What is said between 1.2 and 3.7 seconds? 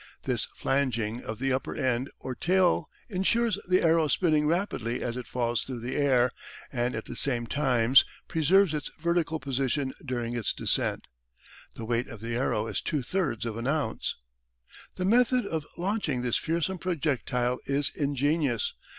of the upper end or tail ensures